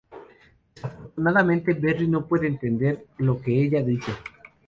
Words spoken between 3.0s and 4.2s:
lo que ella dice.